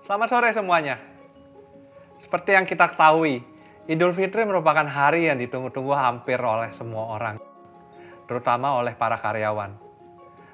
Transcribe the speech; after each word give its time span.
Selamat 0.00 0.32
sore 0.32 0.48
semuanya. 0.56 0.96
Seperti 2.16 2.56
yang 2.56 2.64
kita 2.64 2.88
ketahui, 2.88 3.44
Idul 3.84 4.16
Fitri 4.16 4.48
merupakan 4.48 4.88
hari 4.88 5.28
yang 5.28 5.36
ditunggu-tunggu 5.36 5.92
hampir 5.92 6.40
oleh 6.40 6.72
semua 6.72 7.20
orang, 7.20 7.36
terutama 8.24 8.80
oleh 8.80 8.96
para 8.96 9.20
karyawan. 9.20 9.76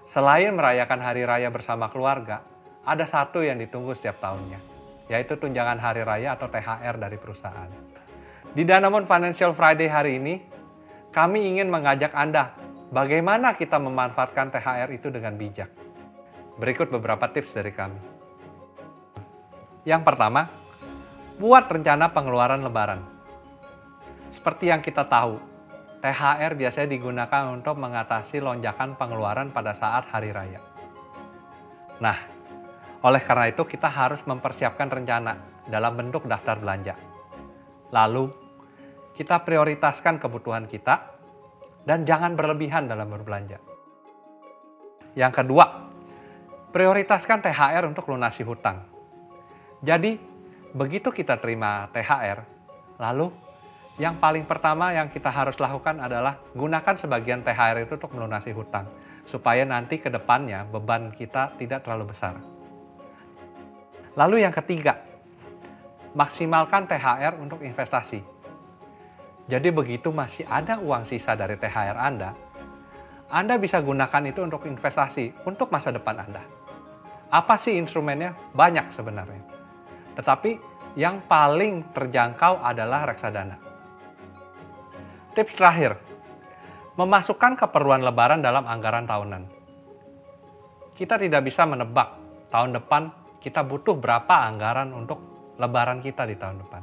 Selain 0.03 0.51
merayakan 0.51 0.99
hari 0.99 1.23
raya 1.23 1.47
bersama 1.55 1.87
keluarga, 1.87 2.43
ada 2.83 3.07
satu 3.07 3.39
yang 3.47 3.55
ditunggu 3.63 3.95
setiap 3.95 4.19
tahunnya, 4.19 4.59
yaitu 5.15 5.39
tunjangan 5.39 5.79
hari 5.79 6.03
raya 6.03 6.35
atau 6.35 6.51
THR 6.51 6.99
dari 6.99 7.15
perusahaan. 7.15 7.71
Di 8.51 8.67
Danamon 8.67 9.07
Financial 9.07 9.55
Friday 9.55 9.87
hari 9.87 10.19
ini, 10.19 10.43
kami 11.15 11.55
ingin 11.55 11.71
mengajak 11.71 12.11
Anda 12.19 12.51
bagaimana 12.91 13.55
kita 13.55 13.79
memanfaatkan 13.79 14.51
THR 14.51 14.91
itu 14.91 15.07
dengan 15.15 15.39
bijak. 15.39 15.71
Berikut 16.59 16.91
beberapa 16.91 17.31
tips 17.31 17.55
dari 17.55 17.71
kami. 17.71 18.16
Yang 19.87 20.03
pertama, 20.03 20.51
buat 21.39 21.71
rencana 21.71 22.11
pengeluaran 22.11 22.67
lebaran. 22.67 23.07
Seperti 24.35 24.75
yang 24.75 24.83
kita 24.83 25.07
tahu, 25.07 25.39
THR 26.03 26.59
biasanya 26.59 26.91
digunakan 26.91 27.55
untuk 27.55 27.79
mengatasi 27.79 28.43
lonjakan 28.43 28.99
pengeluaran 28.99 29.55
pada 29.55 29.71
saat 29.71 30.11
hari 30.11 30.35
raya. 30.35 30.59
Nah, 32.03 32.19
oleh 33.07 33.23
karena 33.23 33.47
itu 33.47 33.63
kita 33.63 33.87
harus 33.87 34.19
mempersiapkan 34.27 34.91
rencana 34.91 35.63
dalam 35.71 35.95
bentuk 35.95 36.27
daftar 36.27 36.59
belanja. 36.59 36.99
Lalu, 37.95 38.27
kita 39.15 39.47
prioritaskan 39.47 40.19
kebutuhan 40.19 40.67
kita 40.67 41.15
dan 41.87 42.03
jangan 42.03 42.35
berlebihan 42.35 42.91
dalam 42.91 43.07
berbelanja. 43.07 43.63
Yang 45.15 45.33
kedua, 45.47 45.65
prioritaskan 46.75 47.39
THR 47.47 47.87
untuk 47.87 48.11
lunasi 48.11 48.43
hutang. 48.43 48.96
Jadi, 49.85 50.17
begitu 50.73 51.13
kita 51.13 51.37
terima 51.37 51.89
THR, 51.93 52.45
lalu 52.97 53.29
yang 53.97 54.21
paling 54.21 54.45
pertama 54.45 54.93
yang 54.93 55.09
kita 55.09 55.33
harus 55.33 55.57
lakukan 55.57 55.97
adalah 56.05 56.37
gunakan 56.53 56.95
sebagian 57.01 57.41
THR 57.41 57.89
itu 57.89 57.97
untuk 57.97 58.13
melunasi 58.13 58.53
hutang, 58.53 58.85
supaya 59.25 59.65
nanti 59.65 59.97
ke 59.97 60.13
depannya 60.13 60.69
beban 60.69 61.09
kita 61.13 61.57
tidak 61.57 61.85
terlalu 61.85 62.13
besar. 62.13 62.37
Lalu 64.17 64.45
yang 64.45 64.53
ketiga, 64.53 65.01
maksimalkan 66.17 66.89
THR 66.89 67.37
untuk 67.37 67.61
investasi. 67.61 68.21
Jadi 69.47 69.69
begitu 69.73 70.13
masih 70.13 70.49
ada 70.49 70.81
uang 70.81 71.05
sisa 71.05 71.37
dari 71.37 71.57
THR 71.57 71.97
Anda, 71.97 72.33
Anda 73.33 73.57
bisa 73.57 73.81
gunakan 73.81 74.23
itu 74.29 74.41
untuk 74.45 74.65
investasi 74.65 75.49
untuk 75.49 75.73
masa 75.73 75.93
depan 75.93 76.21
Anda. 76.21 76.43
Apa 77.27 77.59
sih 77.59 77.75
instrumennya? 77.75 78.39
Banyak 78.55 78.87
sebenarnya. 78.93 79.43
Tetapi 80.17 80.51
yang 80.97 81.29
paling 81.29 81.93
terjangkau 81.93 82.59
adalah 82.65 83.05
reksadana. 83.05 83.61
Tips 85.37 85.53
terakhir, 85.53 86.01
memasukkan 86.97 87.61
keperluan 87.61 88.01
lebaran 88.01 88.41
dalam 88.41 88.65
anggaran 88.65 89.05
tahunan. 89.05 89.43
Kita 90.97 91.21
tidak 91.21 91.45
bisa 91.45 91.69
menebak 91.69 92.17
tahun 92.49 92.73
depan 92.81 93.13
kita 93.37 93.61
butuh 93.61 94.01
berapa 94.01 94.49
anggaran 94.49 94.97
untuk 94.97 95.21
lebaran 95.61 96.01
kita 96.01 96.25
di 96.25 96.41
tahun 96.41 96.65
depan. 96.65 96.83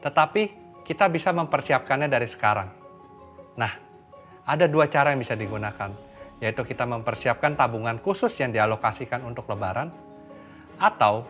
Tetapi 0.00 0.42
kita 0.80 1.12
bisa 1.12 1.36
mempersiapkannya 1.36 2.08
dari 2.08 2.24
sekarang. 2.24 2.68
Nah, 3.60 3.72
ada 4.48 4.64
dua 4.64 4.88
cara 4.88 5.12
yang 5.12 5.20
bisa 5.20 5.36
digunakan, 5.36 5.92
yaitu 6.40 6.64
kita 6.64 6.88
mempersiapkan 6.88 7.54
tabungan 7.54 8.00
khusus 8.00 8.32
yang 8.40 8.50
dialokasikan 8.50 9.20
untuk 9.20 9.44
lebaran, 9.52 9.92
atau 10.80 11.28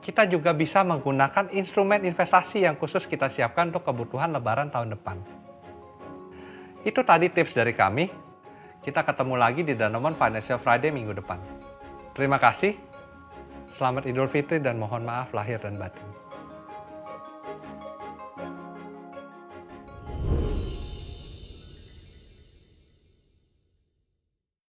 kita 0.00 0.24
juga 0.24 0.56
bisa 0.56 0.80
menggunakan 0.80 1.52
instrumen 1.52 2.08
investasi 2.08 2.64
yang 2.64 2.80
khusus 2.80 3.04
kita 3.04 3.28
siapkan 3.28 3.68
untuk 3.68 3.84
kebutuhan 3.84 4.32
lebaran 4.32 4.72
tahun 4.72 4.96
depan. 4.96 5.20
Itu 6.80 7.04
tadi 7.04 7.28
tips 7.28 7.52
dari 7.52 7.76
kami. 7.76 8.08
Kita 8.80 9.04
ketemu 9.04 9.36
lagi 9.36 9.60
di 9.60 9.76
Danamon 9.76 10.16
Financial 10.16 10.56
Friday 10.56 10.88
minggu 10.88 11.12
depan. 11.12 11.36
Terima 12.16 12.40
kasih. 12.40 12.72
Selamat 13.68 14.08
Idul 14.08 14.26
Fitri 14.32 14.56
dan 14.56 14.80
mohon 14.80 15.04
maaf 15.04 15.36
lahir 15.36 15.60
dan 15.60 15.76
batin. 15.76 16.29